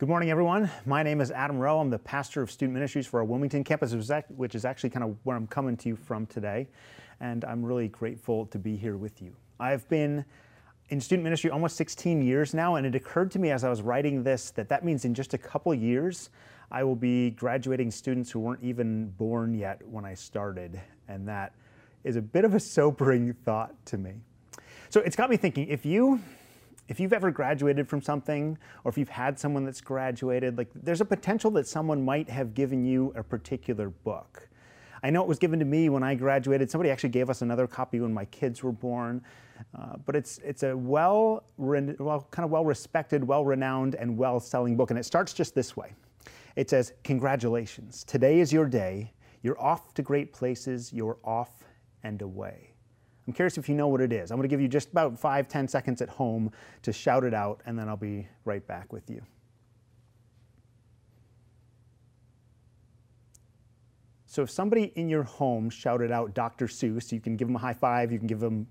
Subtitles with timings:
[0.00, 0.70] Good morning, everyone.
[0.86, 1.78] My name is Adam Rowe.
[1.78, 3.92] I'm the pastor of student ministries for our Wilmington campus,
[4.28, 6.68] which is actually kind of where I'm coming to you from today.
[7.20, 9.36] And I'm really grateful to be here with you.
[9.60, 10.24] I've been
[10.88, 13.82] in student ministry almost 16 years now, and it occurred to me as I was
[13.82, 16.30] writing this that that means in just a couple years,
[16.70, 20.80] I will be graduating students who weren't even born yet when I started.
[21.08, 21.52] And that
[22.04, 24.14] is a bit of a sobering thought to me.
[24.88, 26.22] So it's got me thinking if you
[26.90, 31.00] if you've ever graduated from something or if you've had someone that's graduated, like there's
[31.00, 34.48] a potential that someone might have given you a particular book.
[35.04, 36.68] I know it was given to me when I graduated.
[36.68, 39.22] Somebody actually gave us another copy when my kids were born.
[39.78, 44.40] Uh, but it's it's a well, well kind of well respected, well renowned, and well
[44.40, 44.90] selling book.
[44.90, 45.92] And it starts just this way.
[46.56, 48.02] It says, "Congratulations!
[48.04, 49.12] Today is your day.
[49.42, 50.92] You're off to great places.
[50.92, 51.62] You're off
[52.02, 52.69] and away."
[53.26, 54.30] I'm curious if you know what it is.
[54.30, 56.50] I'm going to give you just about five, ten seconds at home
[56.82, 59.22] to shout it out, and then I'll be right back with you.
[64.26, 66.66] So if somebody in your home shouted out Dr.
[66.66, 68.66] Seuss, you can give them a high five, you can give them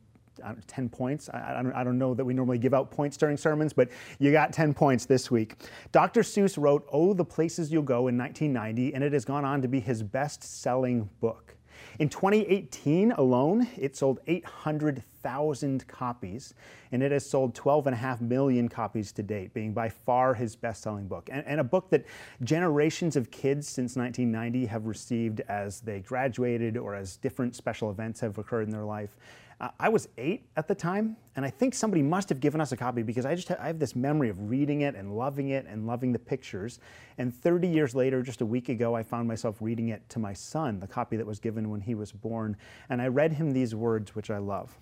[0.68, 1.30] 10 points.
[1.30, 3.90] I, I, don't, I, don't, know that we normally give out points during sermons, but
[4.20, 5.56] you got 10 points this week.
[5.92, 6.22] Dr.
[6.22, 9.68] Seuss wrote Oh, the Places You'll Go in 1990, and it has gone on to
[9.68, 11.56] be his best selling book.
[12.00, 16.54] In 2018 alone, it sold 800,000 copies,
[16.92, 21.08] and it has sold 12.5 million copies to date, being by far his best selling
[21.08, 21.30] book.
[21.32, 22.06] And, and, a book that
[22.44, 28.20] generations of kids since 1990 have received as they graduated or as different special events
[28.22, 29.18] have occurred in their life.
[29.60, 32.72] Uh, I was eight at the time, and I think somebody must have given us
[32.72, 35.50] a copy because I just ha- I have this memory of reading it and loving
[35.50, 36.80] it and loving the pictures.
[37.18, 40.32] And 30 years later, just a week ago, I found myself reading it to my
[40.32, 42.56] son, the copy that was given when he was born,
[42.90, 44.78] and I read him these words, which I love.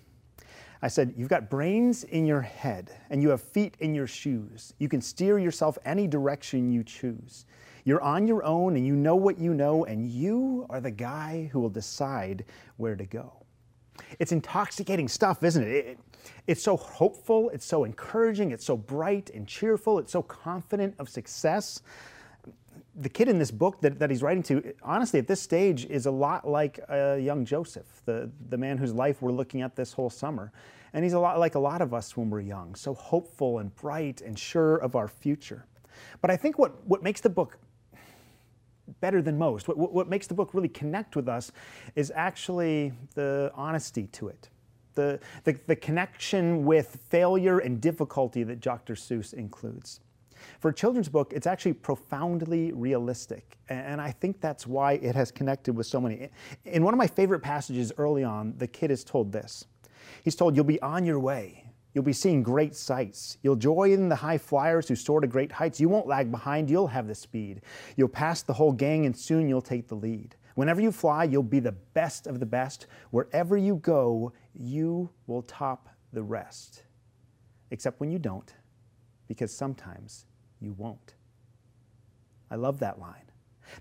[0.80, 4.72] I said, You've got brains in your head and you have feet in your shoes.
[4.78, 7.46] You can steer yourself any direction you choose.
[7.84, 11.48] You're on your own and you know what you know, and you are the guy
[11.50, 12.44] who will decide
[12.76, 13.37] where to go.
[14.18, 15.68] It's intoxicating stuff, isn't it?
[15.68, 15.98] it?
[16.46, 21.08] It's so hopeful, it's so encouraging, it's so bright and cheerful, it's so confident of
[21.08, 21.82] success.
[22.96, 26.06] The kid in this book that, that he's writing to, honestly, at this stage, is
[26.06, 29.92] a lot like a young Joseph, the, the man whose life we're looking at this
[29.92, 30.52] whole summer.
[30.92, 33.74] And he's a lot like a lot of us when we're young, so hopeful and
[33.76, 35.66] bright and sure of our future.
[36.20, 37.58] But I think what, what makes the book
[39.00, 39.68] better than most.
[39.68, 41.52] What, what makes the book really connect with us
[41.94, 44.48] is actually the honesty to it.
[44.94, 48.94] The, the, the connection with failure and difficulty that Dr.
[48.94, 50.00] Seuss includes.
[50.60, 53.58] For a children's book, it's actually profoundly realistic.
[53.68, 56.28] And I think that's why it has connected with so many.
[56.64, 59.66] In one of my favorite passages early on, the kid is told this.
[60.24, 61.64] He's told, You'll be on your way.
[61.98, 63.38] You'll be seeing great sights.
[63.42, 65.80] You'll join the high flyers who soar to great heights.
[65.80, 67.62] You won't lag behind, you'll have the speed.
[67.96, 70.36] You'll pass the whole gang, and soon you'll take the lead.
[70.54, 72.86] Whenever you fly, you'll be the best of the best.
[73.10, 76.84] Wherever you go, you will top the rest.
[77.72, 78.54] Except when you don't,
[79.26, 80.24] because sometimes
[80.60, 81.14] you won't.
[82.48, 83.28] I love that line.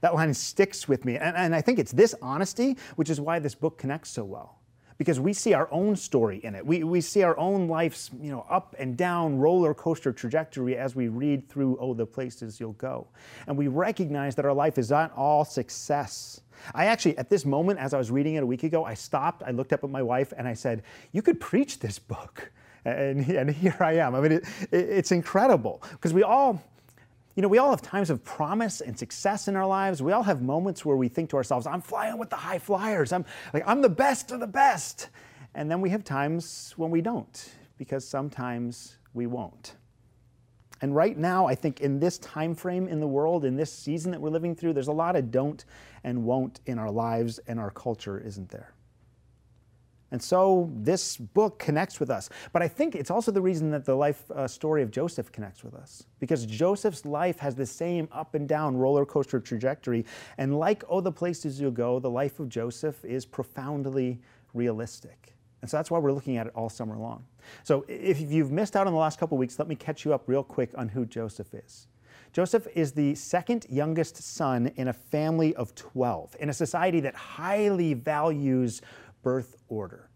[0.01, 1.17] That line sticks with me.
[1.17, 4.56] And, and I think it's this honesty which is why this book connects so well
[4.97, 6.65] because we see our own story in it.
[6.65, 10.95] We, we see our own life's you know, up and down roller coaster trajectory as
[10.95, 13.07] we read through Oh, the Places You'll Go.
[13.45, 16.41] And we recognize that our life is not all success.
[16.73, 19.43] I actually, at this moment, as I was reading it a week ago, I stopped,
[19.45, 22.51] I looked up at my wife, and I said, You could preach this book.
[22.85, 24.15] And, and here I am.
[24.15, 26.63] I mean, it, it, it's incredible because we all,
[27.37, 30.01] you know, we all have times of promise and success in our lives.
[30.01, 33.13] We all have moments where we think to ourselves, I'm flying with the high flyers.
[33.13, 35.09] I'm like, I'm the best of the best.
[35.53, 39.75] And then we have times when we don't, because sometimes we won't.
[40.81, 44.11] And right now, I think in this time frame in the world, in this season
[44.13, 45.63] that we're living through, there's a lot of don't
[46.03, 48.73] and won't in our lives and our culture, isn't there?
[50.11, 52.29] And so this book connects with us.
[52.53, 55.63] But I think it's also the reason that the life uh, story of Joseph connects
[55.63, 56.05] with us.
[56.19, 60.05] Because Joseph's life has the same up and down roller coaster trajectory.
[60.37, 64.21] And like Oh, the Places You'll Go, the life of Joseph is profoundly
[64.53, 65.33] realistic.
[65.61, 67.25] And so that's why we're looking at it all summer long.
[67.63, 70.23] So if you've missed out on the last couple weeks, let me catch you up
[70.27, 71.87] real quick on who Joseph is.
[72.33, 77.15] Joseph is the second youngest son in a family of 12, in a society that
[77.15, 78.81] highly values
[79.23, 80.09] birth order.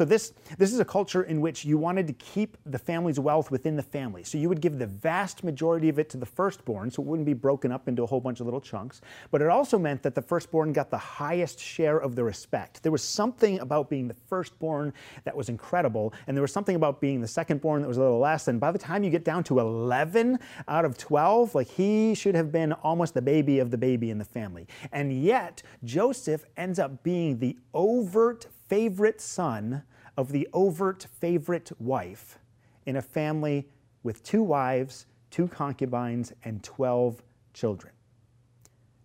[0.00, 3.50] So this, this is a culture in which you wanted to keep the family's wealth
[3.50, 4.24] within the family.
[4.24, 7.26] So you would give the vast majority of it to the firstborn, so it wouldn't
[7.26, 9.02] be broken up into a whole bunch of little chunks.
[9.30, 12.82] But it also meant that the firstborn got the highest share of the respect.
[12.82, 14.94] There was something about being the firstborn
[15.24, 18.20] that was incredible, and there was something about being the secondborn that was a little
[18.20, 18.48] less.
[18.48, 22.34] And by the time you get down to 11 out of 12, like he should
[22.34, 24.66] have been almost the baby of the baby in the family.
[24.92, 29.82] And yet, Joseph ends up being the overt favorite son
[30.16, 32.38] of the overt favorite wife
[32.86, 33.68] in a family
[34.04, 37.20] with two wives, two concubines, and 12
[37.52, 37.92] children.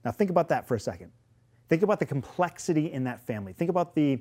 [0.05, 1.11] Now, think about that for a second.
[1.67, 3.53] Think about the complexity in that family.
[3.53, 4.19] Think about the,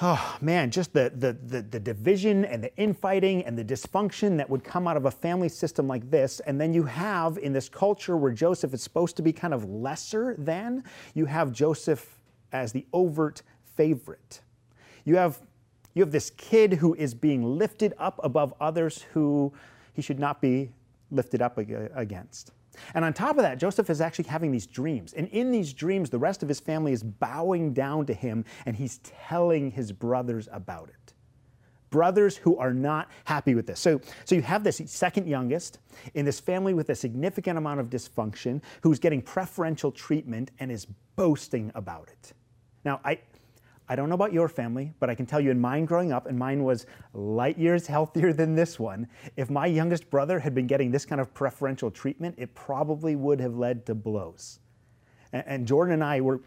[0.00, 4.48] oh man, just the, the, the, the, division and the infighting and the dysfunction that
[4.48, 6.38] would come out of a family system like this.
[6.40, 9.68] And then you have in this culture where Joseph is supposed to be kind of
[9.68, 10.84] lesser than,
[11.14, 12.20] you have Joseph
[12.52, 13.42] as the overt
[13.80, 14.42] favorite.
[15.06, 15.40] You have
[15.94, 19.52] you have this kid who is being lifted up above others who
[19.94, 20.70] he should not be
[21.10, 22.52] lifted up against.
[22.94, 25.14] And on top of that, Joseph is actually having these dreams.
[25.14, 28.76] And in these dreams, the rest of his family is bowing down to him and
[28.76, 31.14] he's telling his brothers about it.
[31.88, 33.80] Brothers who are not happy with this.
[33.80, 35.78] So, so you have this second youngest
[36.14, 40.86] in this family with a significant amount of dysfunction who's getting preferential treatment and is
[41.16, 42.32] boasting about it.
[42.84, 43.18] Now, I,
[43.90, 46.26] I don't know about your family, but I can tell you in mine growing up,
[46.26, 50.68] and mine was light years healthier than this one, if my youngest brother had been
[50.68, 54.60] getting this kind of preferential treatment, it probably would have led to blows.
[55.32, 56.40] And, and Jordan and I were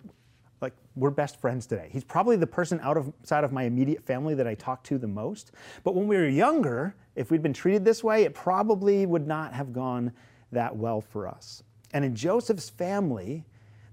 [0.61, 1.89] like, we're best friends today.
[1.91, 5.51] He's probably the person outside of my immediate family that I talk to the most.
[5.83, 9.53] But when we were younger, if we'd been treated this way, it probably would not
[9.53, 10.13] have gone
[10.53, 11.61] that well for us.
[11.91, 13.43] And in Joseph's family,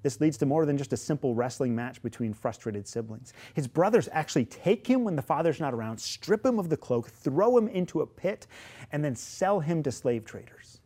[0.02, 3.32] this leads to more than just a simple wrestling match between frustrated siblings.
[3.54, 7.08] His brothers actually take him when the father's not around, strip him of the cloak,
[7.08, 8.46] throw him into a pit,
[8.92, 10.80] and then sell him to slave traders.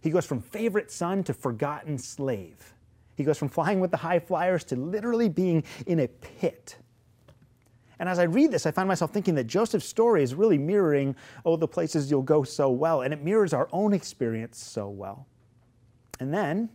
[0.00, 2.74] He goes from favorite son to forgotten slave.
[3.16, 6.76] He goes from flying with the high flyers to literally being in a pit.
[8.00, 11.14] And as I read this, I find myself thinking that Joseph's story is really mirroring,
[11.44, 13.02] oh, the places you'll go so well.
[13.02, 15.28] And it mirrors our own experience so well.
[16.18, 16.70] And then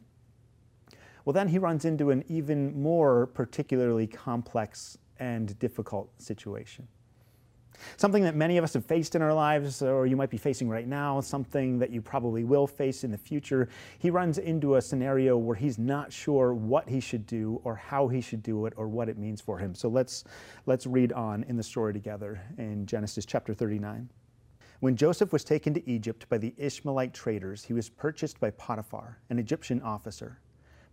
[1.27, 6.87] well, then he runs into an even more particularly complex and difficult situation.
[7.97, 10.69] Something that many of us have faced in our lives, or you might be facing
[10.69, 13.67] right now, something that you probably will face in the future.
[13.99, 18.07] He runs into a scenario where he's not sure what he should do, or how
[18.07, 19.75] he should do it, or what it means for him.
[19.75, 20.23] So let's,
[20.65, 24.09] let's read on in the story together in Genesis chapter 39.
[24.79, 29.17] When Joseph was taken to Egypt by the Ishmaelite traders, he was purchased by Potiphar,
[29.29, 30.39] an Egyptian officer.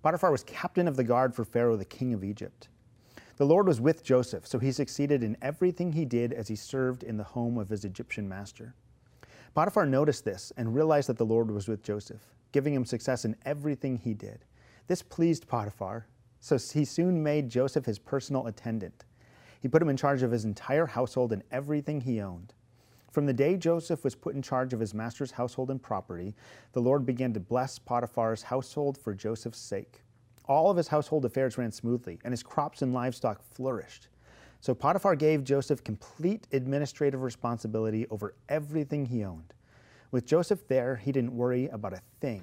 [0.04, 2.68] Potiphar was captain of the guard for Pharaoh, the king of Egypt.
[3.38, 7.02] The Lord was with Joseph, so he succeeded in everything he did as he served
[7.02, 8.74] in the home of his Egyptian master.
[9.54, 12.20] Potiphar noticed this and realized that the Lord was with Joseph,
[12.52, 14.44] giving him success in everything he did.
[14.88, 16.06] This pleased Potiphar,
[16.38, 19.06] so he soon made Joseph his personal attendant.
[19.62, 22.52] He put him in charge of his entire household and everything he owned.
[23.14, 26.34] From the day Joseph was put in charge of his master's household and property,
[26.72, 30.02] the Lord began to bless Potiphar's household for Joseph's sake.
[30.46, 34.08] All of his household affairs ran smoothly, and his crops and livestock flourished.
[34.60, 39.54] So Potiphar gave Joseph complete administrative responsibility over everything he owned.
[40.10, 42.42] With Joseph there, he didn't worry about a thing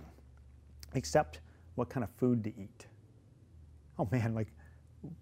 [0.94, 1.42] except
[1.76, 2.86] what kind of food to eat.
[4.00, 4.48] Oh man, like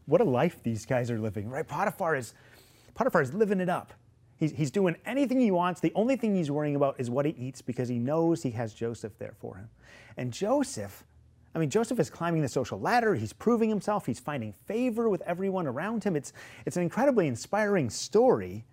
[0.06, 1.68] what a life these guys are living, right?
[1.68, 2.36] Potiphar is
[2.94, 3.94] Potiphar is living it up.
[4.40, 5.82] He's, he's doing anything he wants.
[5.82, 8.74] The only thing he's worrying about is what he eats because he knows he has
[8.74, 9.70] Joseph there for him.
[10.16, 11.04] And Joseph,
[11.54, 13.16] I mean, Joseph is climbing the social ladder.
[13.16, 14.06] He's proving himself.
[14.06, 16.16] He's finding favor with everyone around him.
[16.16, 16.32] It's,
[16.66, 18.64] it's an incredibly inspiring story,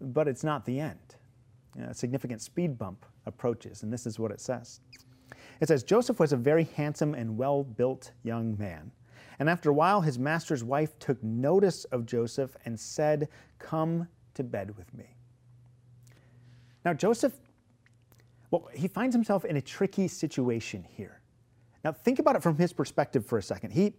[0.00, 1.16] but it's not the end.
[1.78, 4.80] A significant speed bump approaches, and this is what it says.
[5.60, 8.92] It says, Joseph was a very handsome and well built young man.
[9.38, 14.44] And after a while, his master's wife took notice of Joseph and said, Come to
[14.44, 15.16] bed with me.
[16.84, 17.34] Now, Joseph,
[18.50, 21.20] well, he finds himself in a tricky situation here.
[21.84, 23.72] Now, think about it from his perspective for a second.
[23.72, 23.94] He,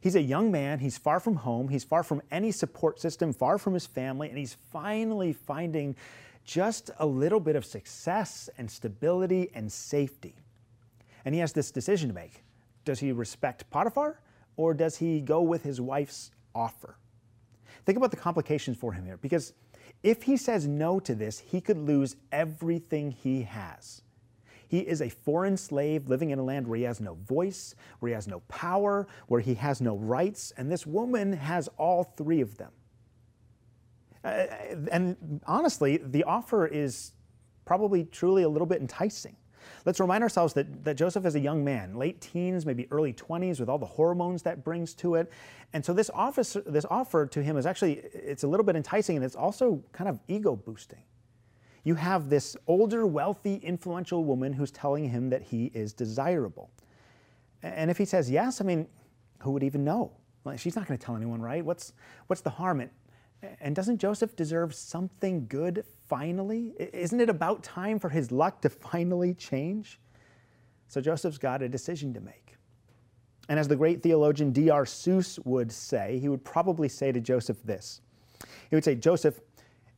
[0.00, 3.58] he's a young man, he's far from home, he's far from any support system, far
[3.58, 5.96] from his family, and he's finally finding
[6.44, 10.34] just a little bit of success and stability and safety.
[11.24, 12.42] And he has this decision to make.
[12.84, 14.20] Does he respect Potiphar
[14.56, 16.96] or does he go with his wife's offer?
[17.84, 19.52] Think about the complications for him here because
[20.02, 24.02] if he says no to this, he could lose everything he has.
[24.68, 28.08] He is a foreign slave living in a land where he has no voice, where
[28.08, 32.40] he has no power, where he has no rights, and this woman has all three
[32.40, 32.72] of them.
[34.24, 34.46] Uh,
[34.90, 37.12] and honestly, the offer is
[37.64, 39.36] probably truly a little bit enticing.
[39.84, 43.60] Let's remind ourselves that, that Joseph is a young man, late teens, maybe early 20s,
[43.60, 45.30] with all the hormones that brings to it.
[45.72, 49.16] And so this, office, this offer to him is actually, it's a little bit enticing
[49.16, 51.02] and it's also kind of ego boosting.
[51.84, 56.70] You have this older, wealthy, influential woman who's telling him that he is desirable.
[57.62, 58.86] And if he says yes, I mean,
[59.40, 60.12] who would even know?
[60.44, 61.64] Like, she's not going to tell anyone, right?
[61.64, 61.92] What's,
[62.26, 62.88] what's the harm?
[63.60, 66.74] And doesn't Joseph deserve something good finally?
[66.78, 70.00] Isn't it about time for his luck to finally change?
[70.88, 72.56] So Joseph's got a decision to make.
[73.48, 74.84] And as the great theologian Dr.
[74.84, 78.00] Seuss would say, he would probably say to Joseph this
[78.70, 79.40] He would say, Joseph,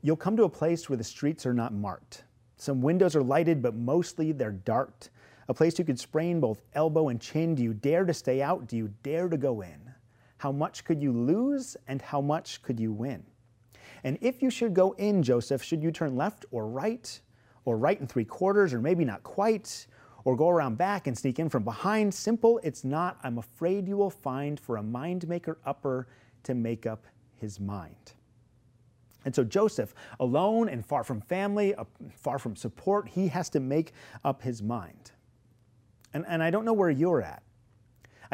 [0.02, 2.24] you'll come to a place where the streets are not marked.
[2.56, 5.08] Some windows are lighted, but mostly they're dark.
[5.48, 7.54] A place you could sprain both elbow and chin.
[7.54, 8.66] Do you dare to stay out?
[8.66, 9.92] Do you dare to go in?
[10.38, 13.24] How much could you lose and how much could you win?
[14.04, 17.20] And if you should go in, Joseph, should you turn left or right,
[17.64, 19.86] or right and three quarters, or maybe not quite,
[20.24, 22.12] or go around back and sneak in from behind?
[22.12, 23.18] Simple, it's not.
[23.22, 26.06] I'm afraid you will find for a mind maker upper
[26.42, 27.06] to make up
[27.36, 28.12] his mind.
[29.24, 31.84] And so Joseph, alone and far from family, uh,
[32.14, 33.92] far from support, he has to make
[34.22, 35.12] up his mind.
[36.12, 37.42] And, and I don't know where you're at.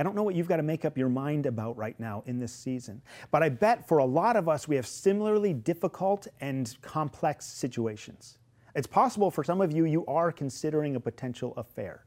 [0.01, 2.39] I don't know what you've got to make up your mind about right now in
[2.39, 3.03] this season.
[3.31, 8.39] But I bet for a lot of us, we have similarly difficult and complex situations.
[8.75, 12.07] It's possible for some of you, you are considering a potential affair.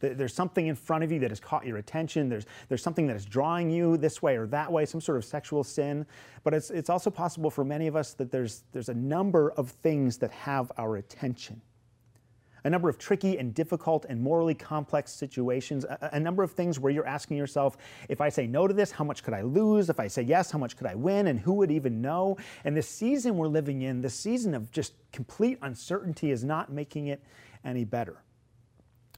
[0.00, 2.28] There's something in front of you that has caught your attention.
[2.28, 5.24] There's, there's something that is drawing you this way or that way, some sort of
[5.24, 6.04] sexual sin.
[6.44, 9.70] But it's, it's also possible for many of us that there's, there's a number of
[9.70, 11.62] things that have our attention
[12.64, 16.78] a number of tricky and difficult and morally complex situations, a, a, number of things
[16.78, 17.76] where you're asking yourself,
[18.08, 19.90] if I say no to this, how much could I lose?
[19.90, 21.26] If I say yes, how much could I win?
[21.26, 22.36] And who would even know?
[22.64, 27.08] And the season we're living in, the season of just complete uncertainty, is not making
[27.08, 27.22] it
[27.64, 28.22] any better.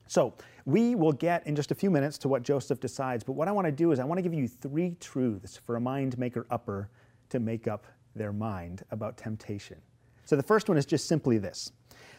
[0.07, 0.35] So,
[0.67, 3.53] we will get in just a few minutes to what Joseph decides, but what I
[3.53, 6.47] want to do is I want to give you three truths for a mind maker
[6.51, 6.89] upper
[7.31, 9.77] to make up their mind about temptation.
[10.25, 11.73] So, the first one is just simply this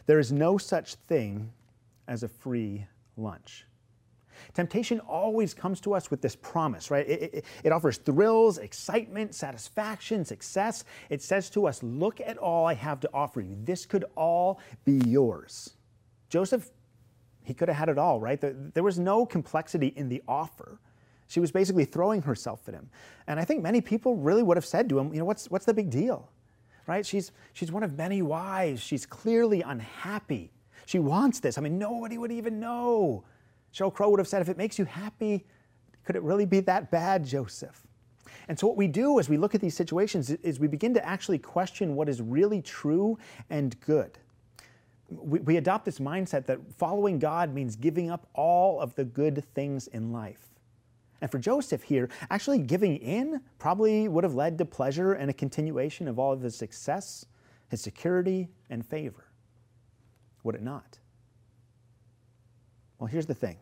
[0.06, 1.52] there is no such thing
[2.08, 2.86] as a free
[3.16, 3.66] lunch.
[4.54, 7.08] Temptation always comes to us with this promise, right?
[7.08, 10.84] It, it, it, offers thrills, excitement, satisfaction, success.
[11.08, 13.56] It says to us, Look at all I have to offer you.
[13.64, 15.70] This could all be yours.
[16.28, 16.70] Joseph,
[17.44, 18.40] he could have had it all, right?
[18.74, 20.80] There was no complexity in the offer.
[21.28, 22.88] She was basically throwing herself at him.
[23.26, 25.64] And I think many people really would have said to him, You know, what's, what's
[25.64, 26.30] the big deal?
[26.86, 27.04] Right?
[27.04, 28.80] She's, she's one of many wives.
[28.80, 30.52] She's clearly unhappy.
[30.86, 31.58] She wants this.
[31.58, 33.24] I mean, nobody would even know.
[33.74, 35.44] Sheryl Crow would have said, if it makes you happy,
[36.04, 37.82] could it really be that bad, Joseph?
[38.48, 41.04] And so, what we do as we look at these situations is we begin to
[41.04, 43.18] actually question what is really true
[43.50, 44.18] and good.
[45.08, 49.44] We, we adopt this mindset that following God means giving up all of the good
[49.54, 50.55] things in life.
[51.20, 55.34] And for Joseph here, actually giving in probably would have led to pleasure and a
[55.34, 57.24] continuation of all of his success,
[57.68, 59.24] his security, and favor.
[60.42, 60.98] Would it not?
[62.98, 63.58] Well, here's the thing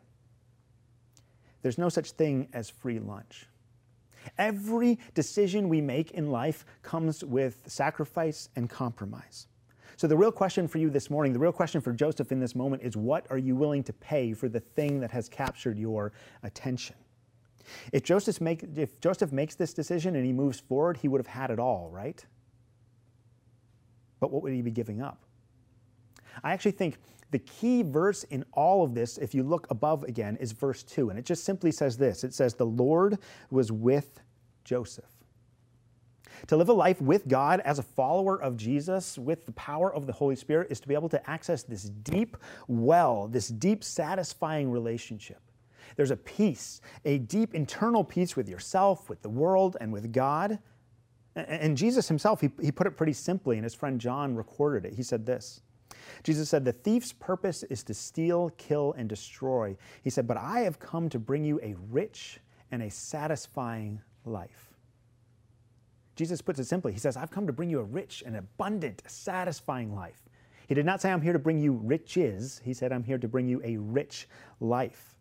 [1.63, 3.47] there's no such thing as free lunch.
[4.39, 9.47] Every decision we make in life comes with sacrifice and compromise.
[9.97, 12.55] So, the real question for you this morning, the real question for Joseph in this
[12.55, 16.13] moment is what are you willing to pay for the thing that has captured your
[16.43, 16.97] attention?
[17.93, 21.27] If Joseph, make, if Joseph makes this decision and he moves forward, he would have
[21.27, 22.25] had it all, right?
[24.21, 25.25] But what would he be giving up?
[26.43, 26.99] I actually think
[27.31, 31.11] the key verse in all of this, if you look above again, is verse 2.
[31.11, 33.19] And it just simply says this it says, The Lord
[33.51, 34.21] was with
[34.65, 35.05] Joseph.
[36.49, 40.07] To live a life with God as a follower of Jesus, with the power of
[40.07, 42.37] the Holy Spirit, is to be able to access this deep
[42.69, 45.41] well, this deep, satisfying relationship.
[45.97, 50.59] There's a peace, a deep internal peace with yourself, with the world, and with God.
[51.37, 54.95] And Jesus himself, he, he put it pretty simply, and his friend John recorded it.
[54.95, 55.63] He said this
[56.23, 59.77] Jesus said, The thief's purpose is to steal, kill, and destroy.
[60.03, 64.71] He said, But I have come to bring you a rich and a satisfying life.
[66.17, 66.93] Jesus puts it simply.
[66.93, 70.23] He says, I've come to bring you a rich and abundant, satisfying life.
[70.69, 72.61] He did not say, I'm here to bring you riches.
[72.65, 74.29] He said, I'm here to bring you a rich
[74.61, 75.14] life.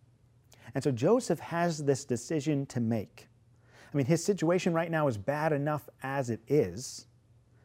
[0.75, 3.27] And so Joseph has this decision to make.
[3.93, 7.05] I mean, his situation right now is bad enough as it is,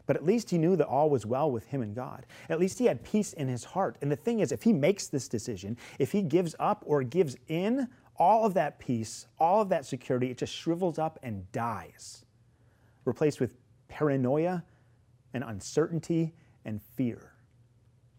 [0.07, 2.27] but at least he knew that all was well with him and God.
[2.49, 3.97] At least he had peace in his heart.
[4.03, 7.37] And the thing is, if he makes this decision, if he gives up or gives
[7.49, 12.25] in, all of that peace, all of that security, it just shrivels up and dies,
[13.05, 13.53] replaced with
[13.89, 14.65] paranoia
[15.33, 16.35] and uncertainty
[16.65, 17.33] and fear.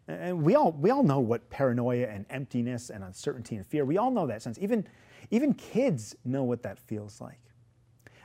[0.09, 3.97] And we all, we all know what paranoia and emptiness and uncertainty and fear, we
[3.97, 4.57] all know that sense.
[4.59, 4.87] Even,
[5.29, 7.39] even kids know what that feels like.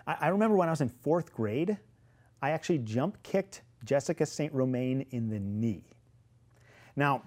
[0.06, 1.76] I, I remember when I was in fourth grade,
[2.40, 4.52] I actually jump kicked Jessica St.
[4.54, 5.84] Romain in the knee.
[6.96, 7.22] Now,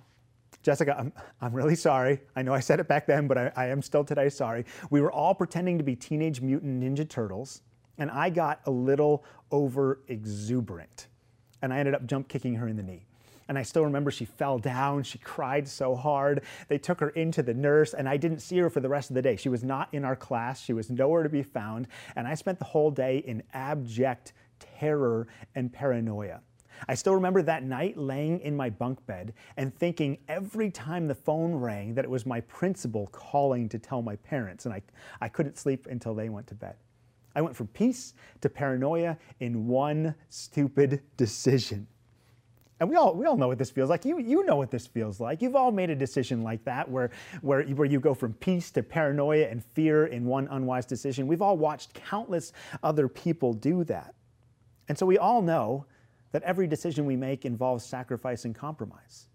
[0.63, 2.19] Jessica, I'm, I'm really sorry.
[2.35, 4.65] I know I said it back then, but I, I am still today sorry.
[4.89, 7.61] We were all pretending to be Teenage Mutant Ninja Turtles,
[7.99, 11.09] and I got a little over exuberant.
[11.61, 13.06] And I ended up jump kicking her in the knee.
[13.47, 15.03] And I still remember she fell down.
[15.03, 16.43] She cried so hard.
[16.67, 19.15] They took her into the nurse, and I didn't see her for the rest of
[19.15, 19.35] the day.
[19.35, 21.87] She was not in our class, she was nowhere to be found.
[22.15, 26.41] And I spent the whole day in abject terror and paranoia.
[26.87, 31.15] I still remember that night laying in my bunk bed and thinking every time the
[31.15, 34.81] phone rang that it was my principal calling to tell my parents, and I,
[35.21, 36.75] I couldn't sleep until they went to bed.
[37.35, 41.87] I went from peace to paranoia in one stupid decision.
[42.79, 44.05] And we all, we all know what this feels like.
[44.05, 45.41] You, you know what this feels like.
[45.41, 47.09] You've all made a decision like that where,
[47.41, 51.25] where, where you go from peace to paranoia and fear in one unwise decision.
[51.25, 52.53] We've all watched countless
[52.83, 54.13] other people do that.
[54.89, 55.85] And so we all know
[56.31, 59.27] that every decision we make involves sacrifice and compromise.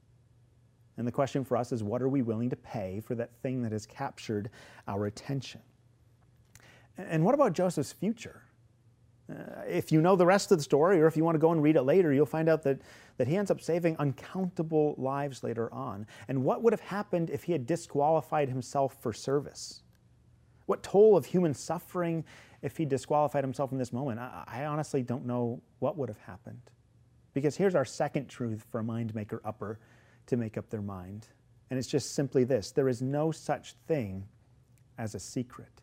[0.96, 3.62] And the question for us is what are we willing to pay for that thing
[3.62, 4.50] that has captured
[4.86, 5.62] our attention?
[6.96, 8.42] And what about Joseph's future?
[9.30, 11.52] Uh, if you know the rest of the story, or if you want to go
[11.52, 12.80] and read it later, you'll find out that,
[13.18, 16.06] that he ends up saving uncountable lives later on.
[16.28, 19.82] And what would have happened if he had disqualified himself for service?
[20.66, 22.24] What toll of human suffering
[22.62, 24.20] if he disqualified himself in this moment?
[24.20, 26.62] I, I honestly don't know what would have happened.
[27.34, 29.78] Because here's our second truth for a mind maker upper
[30.26, 31.26] to make up their mind.
[31.70, 34.26] And it's just simply this there is no such thing
[34.98, 35.81] as a secret.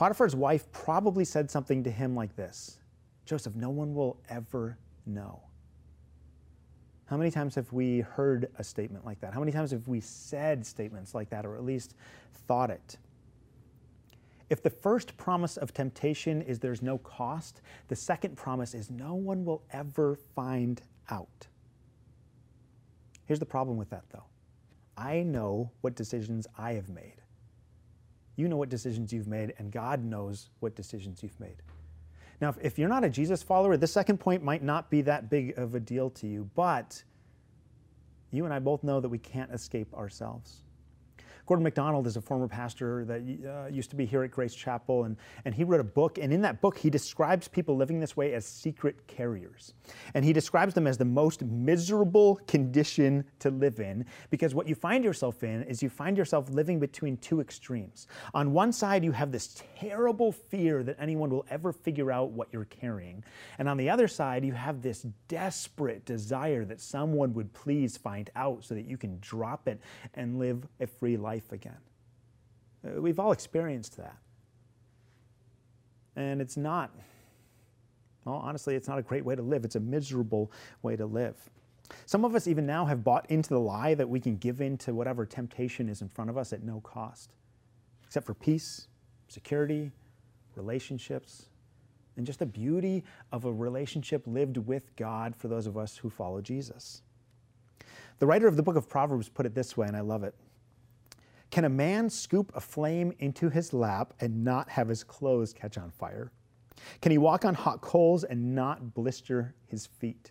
[0.00, 2.78] Potiphar's wife probably said something to him like this
[3.26, 5.42] Joseph, no one will ever know.
[7.04, 9.34] How many times have we heard a statement like that?
[9.34, 11.96] How many times have we said statements like that, or at least
[12.48, 12.96] thought it?
[14.48, 19.14] If the first promise of temptation is there's no cost, the second promise is no
[19.14, 20.80] one will ever find
[21.10, 21.46] out.
[23.26, 24.24] Here's the problem with that, though
[24.96, 27.19] I know what decisions I have made.
[28.36, 31.56] You know what decisions you've made, and God knows what decisions you've made.
[32.40, 35.58] Now, if you're not a Jesus follower, the second point might not be that big
[35.58, 37.02] of a deal to you, but
[38.30, 40.62] you and I both know that we can't escape ourselves.
[41.50, 45.02] Gordon MacDonald is a former pastor that uh, used to be here at Grace Chapel,
[45.02, 46.16] and, and he wrote a book.
[46.16, 49.74] And in that book, he describes people living this way as secret carriers.
[50.14, 54.76] And he describes them as the most miserable condition to live in because what you
[54.76, 58.06] find yourself in is you find yourself living between two extremes.
[58.32, 62.46] On one side, you have this terrible fear that anyone will ever figure out what
[62.52, 63.24] you're carrying.
[63.58, 68.30] And on the other side, you have this desperate desire that someone would please find
[68.36, 69.80] out so that you can drop it
[70.14, 71.76] and live a free life life again.
[72.84, 74.16] Uh, we've all experienced that.
[76.16, 76.90] And it's not,
[78.24, 79.64] well, honestly, it's not a great way to live.
[79.64, 80.50] It's a miserable
[80.82, 81.36] way to live.
[82.06, 84.76] Some of us, even now, have bought into the lie that we can give in
[84.78, 87.30] to whatever temptation is in front of us at no cost,
[88.06, 88.86] except for peace,
[89.28, 89.90] security,
[90.56, 91.46] relationships,
[92.16, 96.10] and just the beauty of a relationship lived with God for those of us who
[96.10, 97.02] follow Jesus.
[98.18, 100.34] The writer of the book of Proverbs put it this way, and I love it.
[101.50, 105.78] Can a man scoop a flame into his lap and not have his clothes catch
[105.78, 106.30] on fire?
[107.02, 110.30] Can he walk on hot coals and not blister his feet?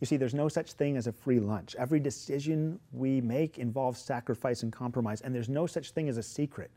[0.00, 1.74] You see, there's no such thing as a free lunch.
[1.78, 6.22] Every decision we make involves sacrifice and compromise, and there's no such thing as a
[6.22, 6.70] secret.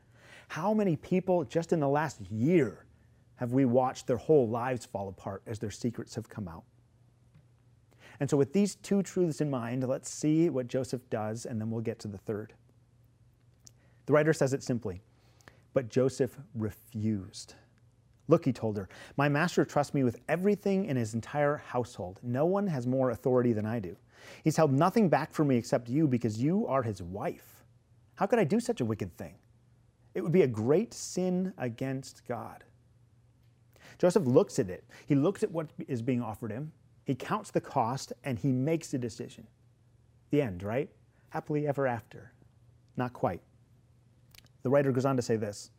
[0.48, 2.86] How many people just in the last year
[3.36, 6.64] have we watched their whole lives fall apart as their secrets have come out?
[8.22, 11.70] And so, with these two truths in mind, let's see what Joseph does, and then
[11.70, 12.54] we'll get to the third.
[14.10, 15.04] The writer says it simply,
[15.76, 17.54] but Joseph refused.
[18.28, 22.20] Look, he told her, my master trusts me with everything in his entire household.
[22.24, 23.96] No one has more authority than I do.
[24.44, 27.64] He's held nothing back from me except you because you are his wife.
[28.16, 29.36] How could I do such a wicked thing?
[30.16, 32.64] It would be a great sin against God.
[34.00, 34.86] Joseph looks at it.
[35.06, 36.72] He looks at what is being offered him.
[37.06, 39.46] He counts the cost and he makes a decision.
[40.32, 40.90] The end, right?
[41.30, 42.32] Happily ever after.
[42.98, 43.42] Not quite.
[44.64, 45.72] The writer goes on to say this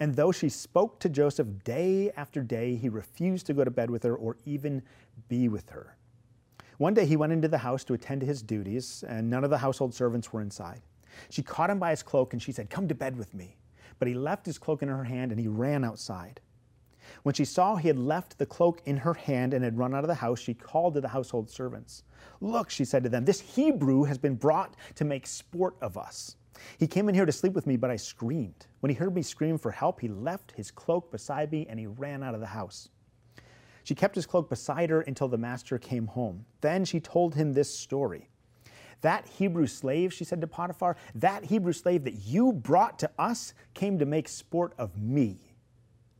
[0.00, 3.90] And though she spoke to Joseph day after day, he refused to go to bed
[3.90, 4.82] with her or even
[5.28, 5.96] be with her.
[6.78, 9.50] One day he went into the house to attend to his duties, and none of
[9.50, 10.80] the household servants were inside.
[11.30, 13.56] She caught him by his cloak and she said, Come to bed with me.
[13.98, 16.40] But he left his cloak in her hand and he ran outside.
[17.22, 20.04] When she saw he had left the cloak in her hand and had run out
[20.04, 22.04] of the house, she called to the household servants.
[22.40, 26.36] Look, she said to them, this Hebrew has been brought to make sport of us.
[26.78, 28.66] He came in here to sleep with me, but I screamed.
[28.80, 31.86] When he heard me scream for help, he left his cloak beside me and he
[31.86, 32.88] ran out of the house.
[33.84, 36.44] She kept his cloak beside her until the master came home.
[36.60, 38.28] Then she told him this story.
[39.00, 43.54] That Hebrew slave, she said to Potiphar, that Hebrew slave that you brought to us
[43.74, 45.54] came to make sport of me.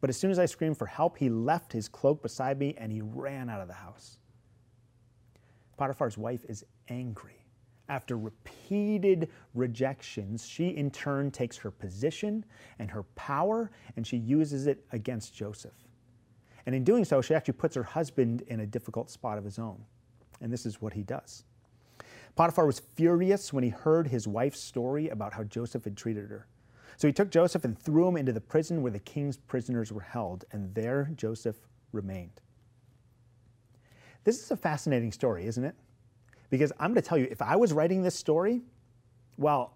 [0.01, 2.93] But as soon as I screamed for help, he left his cloak beside me and
[2.93, 4.19] he ran out of the house.
[5.77, 7.38] Potiphar's wife is angry.
[7.89, 12.45] After repeated rejections, she in turn takes her position
[12.79, 15.73] and her power and she uses it against Joseph.
[16.67, 19.59] And in doing so, she actually puts her husband in a difficult spot of his
[19.59, 19.83] own.
[20.43, 21.45] And this is what he does.
[22.37, 26.47] Potiphar was furious when he heard his wife's story about how Joseph had treated her.
[26.99, 30.03] So he took Joseph and threw him into the prison where the king's prisoners were
[30.03, 31.57] held, and there Joseph
[31.93, 32.41] remained.
[34.25, 35.75] This is a fascinating story, isn't it?
[36.51, 38.63] Because I'm going to tell you, if I was writing this story,
[39.37, 39.75] well,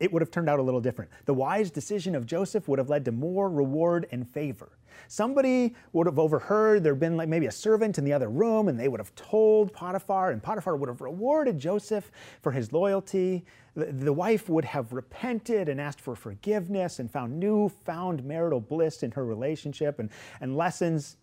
[0.00, 1.10] it would have turned out a little different.
[1.26, 4.78] The wise decision of Joseph would have led to more reward and favor.
[5.08, 8.78] Somebody would have overheard, there'd been like maybe a servant in the other room, and
[8.78, 12.10] they would have told Potiphar, and Potiphar would have rewarded Joseph
[12.42, 13.44] for his loyalty.
[13.74, 19.02] The, the wife would have repented and asked for forgiveness and found newfound marital bliss
[19.02, 21.16] in her relationship, and, and lessons,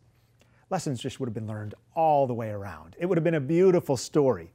[0.70, 2.96] lessons just would have been learned all the way around.
[3.00, 4.52] It would have been a beautiful story.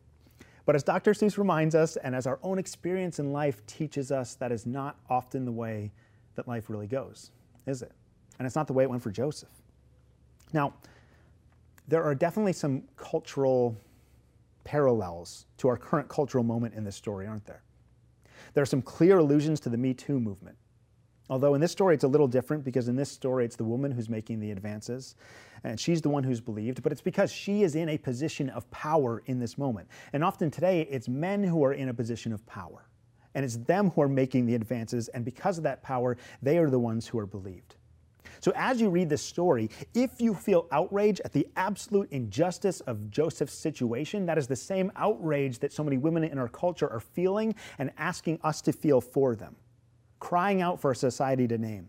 [0.64, 1.12] But as Dr.
[1.12, 4.96] Seuss reminds us, and as our own experience in life teaches us, that is not
[5.10, 5.90] often the way
[6.36, 7.30] that life really goes,
[7.66, 7.92] is it?
[8.38, 9.48] And it's not the way it went for Joseph.
[10.52, 10.74] Now,
[11.88, 13.76] there are definitely some cultural
[14.64, 17.62] parallels to our current cultural moment in this story, aren't there?
[18.54, 20.56] There are some clear allusions to the Me Too movement.
[21.32, 23.90] Although in this story it's a little different because in this story it's the woman
[23.90, 25.14] who's making the advances
[25.64, 28.70] and she's the one who's believed, but it's because she is in a position of
[28.70, 29.88] power in this moment.
[30.12, 32.86] And often today it's men who are in a position of power.
[33.34, 36.68] And it's them who are making the advances, and because of that power, they are
[36.68, 37.76] the ones who are believed.
[38.40, 43.10] So, as you read this story, if you feel outrage at the absolute injustice of
[43.10, 47.00] Joseph's situation, that is the same outrage that so many women in our culture are
[47.00, 49.56] feeling and asking us to feel for them
[50.22, 51.88] crying out for a society to name.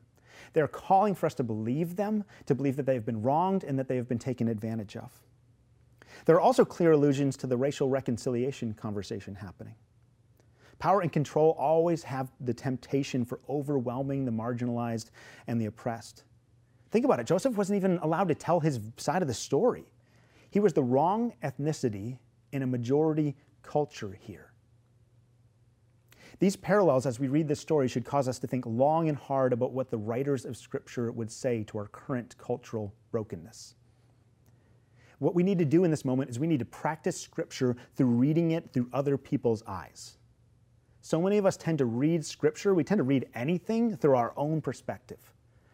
[0.53, 3.87] They're calling for us to believe them, to believe that they've been wronged and that
[3.87, 5.11] they have been taken advantage of.
[6.25, 9.75] There are also clear allusions to the racial reconciliation conversation happening.
[10.79, 15.11] Power and control always have the temptation for overwhelming the marginalized
[15.45, 16.23] and the oppressed.
[16.89, 19.85] Think about it Joseph wasn't even allowed to tell his side of the story.
[20.49, 22.17] He was the wrong ethnicity
[22.51, 24.52] in a majority culture here.
[26.39, 29.53] These parallels, as we read this story, should cause us to think long and hard
[29.53, 33.75] about what the writers of Scripture would say to our current cultural brokenness.
[35.19, 38.07] What we need to do in this moment is we need to practice Scripture through
[38.07, 40.17] reading it through other people's eyes.
[41.01, 44.33] So many of us tend to read Scripture, we tend to read anything through our
[44.35, 45.19] own perspective.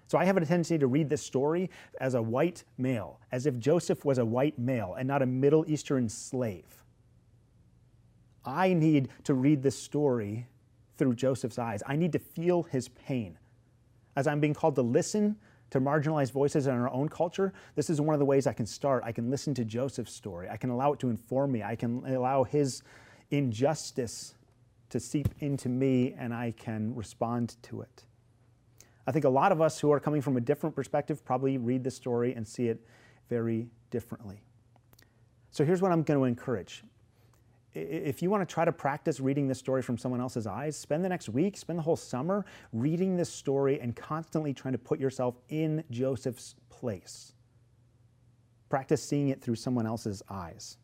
[0.07, 1.69] So I have a tendency to read this story
[2.01, 5.63] as a white male, as if Joseph was a white male and not a Middle
[5.67, 6.78] Eastern slave.
[8.49, 10.47] I need to read this story
[10.97, 11.83] through Joseph's eyes.
[11.85, 13.37] I need to feel his pain.
[14.15, 15.37] As I'm being called to listen
[15.69, 18.65] to marginalized voices in our own culture, this is one of the ways I can
[18.65, 19.03] start.
[19.05, 20.49] I can listen to Joseph's story.
[20.49, 21.63] I can allow it to inform me.
[21.63, 22.81] I can allow his
[23.31, 24.33] injustice
[24.89, 28.03] to seep into me and I can respond to it.
[29.05, 31.83] I think a lot of us who are coming from a different perspective probably read
[31.83, 32.85] this story and see it
[33.29, 34.41] very differently.
[35.51, 36.83] So here's what I'm going to encourage
[37.73, 41.05] if you want to try to practice reading this story from someone else's eyes, spend
[41.05, 44.99] the next week, spend the whole summer reading this story and constantly trying to put
[44.99, 47.33] yourself in Joseph's place.
[48.69, 50.77] Practice seeing it through someone else's eyes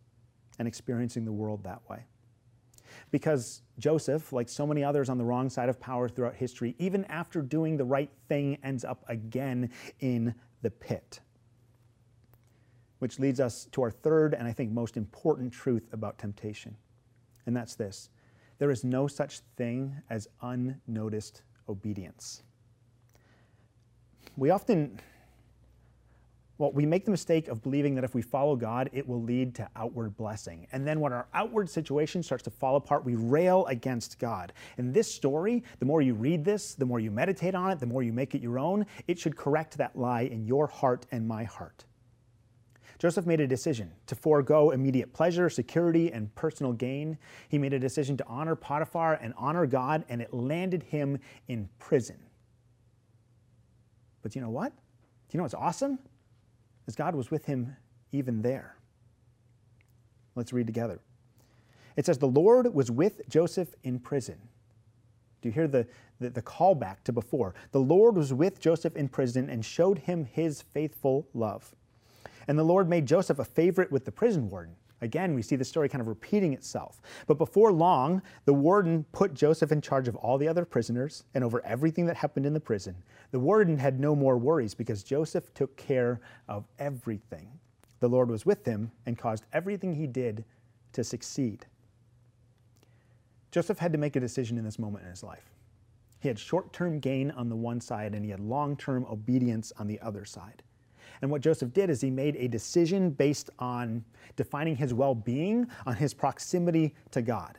[0.60, 2.06] and experiencing the world that way.
[3.12, 7.04] Because Joseph, like so many others on the wrong side of power throughout history, even
[7.06, 9.70] after doing the right thing, ends up again
[10.00, 11.20] in the pit
[13.00, 16.76] which leads us to our third and I think most important truth about temptation.
[17.46, 18.10] And that's this
[18.58, 22.44] there is no such thing as unnoticed obedience.
[24.38, 25.00] We often,
[26.58, 29.56] well, we make the mistake of believing that if we follow God, it will lead
[29.56, 30.68] to outward blessing.
[30.72, 34.54] And then when our outward situation starts to fall apart, we rail against God.
[34.78, 37.86] And this story, the more you read this, the more you meditate on it, the
[37.86, 41.28] more you make it your own, it should correct that lie in your heart and
[41.28, 41.86] my heart.
[43.00, 47.18] Joseph made a decision to forego immediate pleasure, security, and personal gain.
[47.50, 51.70] He made a decision to honor Potiphar and honor God, and it landed him in
[51.80, 52.18] prison.
[54.22, 54.72] But you know what?
[54.72, 54.80] Do
[55.32, 56.00] you know what's awesome?
[56.88, 57.76] as God was with him
[58.12, 58.76] even there.
[60.36, 61.00] Let's read together.
[61.96, 64.38] It says, The Lord was with Joseph in prison.
[65.42, 65.88] Do you hear the,
[66.20, 67.54] the, the callback to before?
[67.72, 71.74] The Lord was with Joseph in prison and showed him his faithful love.
[72.48, 74.76] And the Lord made Joseph a favorite with the prison warden.
[75.02, 77.02] Again, we see the story kind of repeating itself.
[77.28, 81.44] But before long, the warden put Joseph in charge of all the other prisoners and
[81.44, 82.96] over everything that happened in the prison.
[83.32, 87.50] The warden had no more worries because Joseph took care of everything.
[88.00, 90.46] The Lord was with him and caused everything he did
[90.94, 91.66] to succeed.
[93.52, 95.50] Joseph had to make a decision in this moment in his life.
[96.20, 99.72] He had short term gain on the one side and he had long term obedience
[99.78, 100.64] on the other side.
[101.22, 104.04] And what Joseph did is he made a decision based on
[104.36, 107.58] defining his well being, on his proximity to God.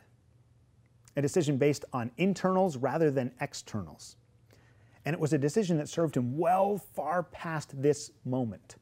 [1.15, 4.17] A decision based on internals rather than externals.
[5.05, 8.75] And it was a decision that served him well far past this moment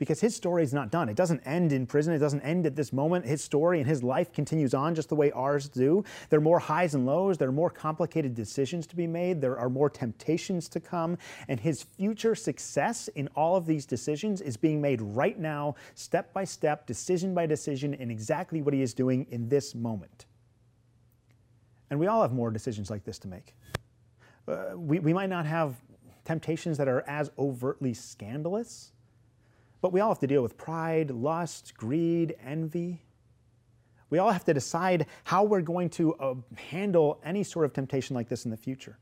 [0.00, 1.10] because his story is not done.
[1.10, 2.14] It doesn't end in prison.
[2.14, 3.26] It doesn't end at this moment.
[3.26, 6.02] His story and his life continues on just the way ours do.
[6.30, 7.36] There are more highs and lows.
[7.36, 9.42] There are more complicated decisions to be made.
[9.42, 11.18] There are more temptations to come.
[11.48, 16.32] And his future success in all of these decisions is being made right now, step
[16.32, 20.24] by step, decision by decision, in exactly what he is doing in this moment.
[21.90, 23.54] And we all have more decisions like this to make.
[24.48, 25.74] Uh, we, we might not have
[26.24, 28.92] temptations that are as overtly scandalous
[29.80, 33.02] but we all have to deal with pride, lust, greed, envy.
[34.10, 38.14] We all have to decide how we're going to uh, handle any sort of temptation
[38.14, 38.98] like this in the future.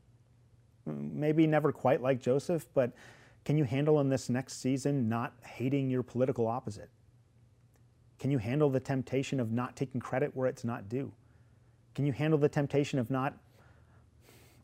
[0.85, 2.93] Maybe never quite like Joseph, but
[3.45, 6.89] can you handle in this next season not hating your political opposite?
[8.19, 11.11] Can you handle the temptation of not taking credit where it's not due?
[11.95, 13.37] Can you handle the temptation of not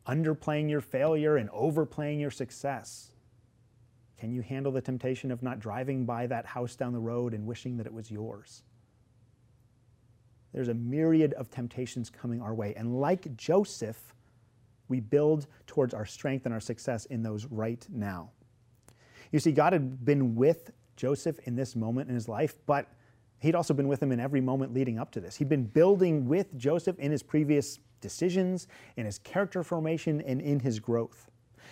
[0.08, 3.12] underplaying your failure and overplaying your success?
[4.18, 7.46] Can you handle the temptation of not driving by that house down the road and
[7.46, 8.64] wishing that it was yours?
[10.54, 12.74] There's a myriad of temptations coming our way.
[12.76, 14.14] And like Joseph,
[14.88, 18.32] we build towards our strength and our success in those right now.
[19.32, 22.88] You see, God had been with Joseph in this moment in his life, but
[23.40, 25.36] he'd also been with him in every moment leading up to this.
[25.36, 30.60] He'd been building with Joseph in his previous decisions, in his character formation, and in
[30.60, 31.30] his growth.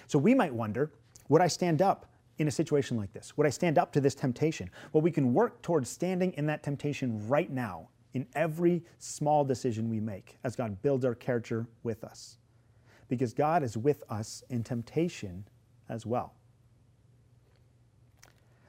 [0.07, 0.91] So we might wonder
[1.29, 3.37] would I stand up in a situation like this?
[3.37, 4.69] Would I stand up to this temptation?
[4.91, 9.89] Well, we can work towards standing in that temptation right now in every small decision
[9.89, 12.37] we make as God builds our character with us.
[13.07, 15.45] Because God is with us in temptation
[15.89, 16.33] as well.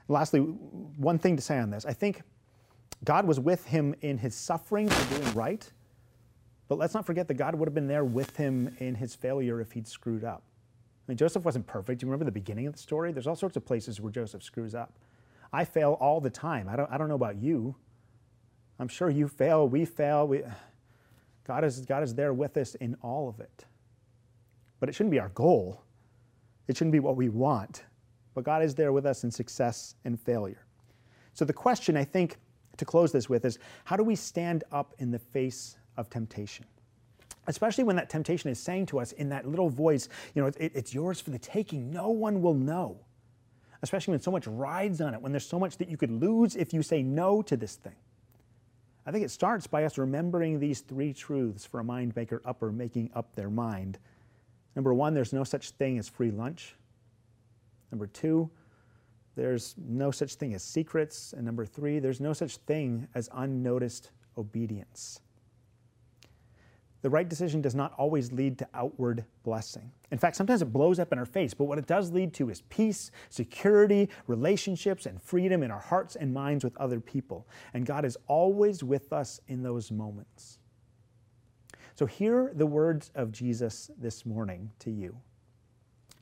[0.07, 2.21] Lastly, one thing to say on this I think
[3.03, 5.71] God was with him in his suffering for doing right,
[6.67, 9.61] but let's not forget that God would have been there with him in his failure
[9.61, 10.43] if he'd screwed up.
[11.07, 12.01] I mean, Joseph wasn't perfect.
[12.01, 13.11] You remember the beginning of the story?
[13.11, 14.97] There's all sorts of places where Joseph screws up.
[15.53, 16.67] I fail all the time.
[16.67, 17.75] I don't, I don't know about you.
[18.79, 19.69] I'm sure you fail.
[19.69, 20.27] We fail.
[20.27, 20.41] We,
[21.45, 23.65] God, is, God is there with us in all of it.
[24.79, 25.83] But it shouldn't be our goal.
[26.67, 27.83] It shouldn't be what we want.
[28.33, 30.65] But God is there with us in success and failure.
[31.33, 32.37] So the question, I think,
[32.77, 36.65] to close this with is how do we stand up in the face of temptation?
[37.47, 40.71] Especially when that temptation is saying to us in that little voice, you know, it,
[40.73, 41.91] it's yours for the taking.
[41.91, 42.99] No one will know.
[43.81, 46.55] Especially when so much rides on it, when there's so much that you could lose
[46.55, 47.95] if you say no to this thing.
[49.05, 52.71] I think it starts by us remembering these three truths for a mind maker upper
[52.71, 53.99] making up their mind.
[54.75, 56.75] Number one, there's no such thing as free lunch.
[57.91, 58.49] Number two,
[59.35, 61.33] there's no such thing as secrets.
[61.33, 65.19] And number three, there's no such thing as unnoticed obedience.
[67.05, 69.91] The right decision does not always lead to outward blessing.
[70.09, 72.49] In fact, sometimes it blows up in our face, but what it does lead to
[72.49, 77.47] is peace, security, relationships, and freedom in our hearts and minds with other people.
[77.75, 80.57] And God is always with us in those moments.
[81.93, 85.15] So, hear the words of Jesus this morning to you.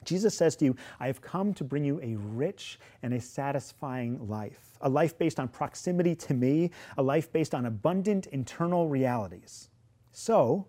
[0.03, 4.27] Jesus says to you, I have come to bring you a rich and a satisfying
[4.27, 9.69] life, a life based on proximity to me, a life based on abundant internal realities.
[10.11, 10.67] So,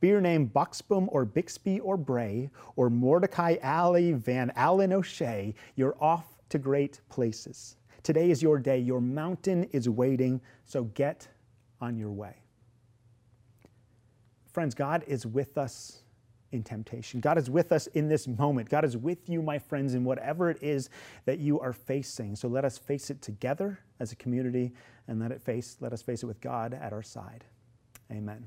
[0.00, 5.96] be your name Buxbaum or Bixby or Bray or Mordecai Ali Van Allen O'Shea, you're
[6.00, 7.76] off to great places.
[8.02, 8.78] Today is your day.
[8.78, 11.26] Your mountain is waiting, so get
[11.80, 12.36] on your way.
[14.52, 16.04] Friends, God is with us
[16.52, 17.18] in temptation.
[17.18, 18.68] God is with us in this moment.
[18.68, 20.88] God is with you, my friends, in whatever it is
[21.24, 22.36] that you are facing.
[22.36, 24.72] So let us face it together as a community
[25.08, 27.44] and let it face let us face it with God at our side.
[28.12, 28.46] Amen.